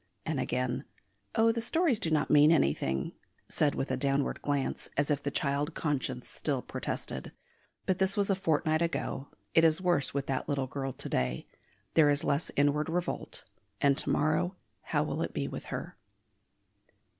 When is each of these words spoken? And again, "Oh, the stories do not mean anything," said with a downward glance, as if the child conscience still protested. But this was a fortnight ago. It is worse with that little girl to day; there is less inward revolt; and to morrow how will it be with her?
And 0.25 0.39
again, 0.39 0.83
"Oh, 1.35 1.51
the 1.51 1.61
stories 1.61 1.99
do 1.99 2.09
not 2.09 2.31
mean 2.31 2.51
anything," 2.51 3.11
said 3.49 3.75
with 3.75 3.91
a 3.91 3.95
downward 3.97 4.41
glance, 4.41 4.89
as 4.97 5.11
if 5.11 5.21
the 5.21 5.29
child 5.29 5.75
conscience 5.75 6.27
still 6.27 6.63
protested. 6.63 7.33
But 7.85 7.99
this 7.99 8.17
was 8.17 8.31
a 8.31 8.35
fortnight 8.35 8.81
ago. 8.81 9.27
It 9.53 9.63
is 9.63 9.79
worse 9.79 10.11
with 10.11 10.25
that 10.25 10.49
little 10.49 10.65
girl 10.65 10.91
to 10.91 11.07
day; 11.09 11.45
there 11.93 12.09
is 12.09 12.23
less 12.23 12.49
inward 12.55 12.89
revolt; 12.89 13.43
and 13.79 13.95
to 13.99 14.09
morrow 14.09 14.55
how 14.81 15.03
will 15.03 15.21
it 15.21 15.35
be 15.35 15.47
with 15.47 15.65
her? 15.65 15.95